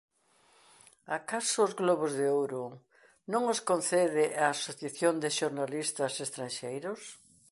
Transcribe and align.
Acaso 1.17 1.57
os 1.67 1.73
"Globos 1.81 2.11
de 2.19 2.25
Ouro" 2.39 2.63
non 3.31 3.43
os 3.53 3.59
concede 3.69 4.25
a 4.43 4.45
Asociación 4.55 5.15
de 5.23 5.29
Xornalistas 5.39 6.13
Estranxeiros? 6.27 7.01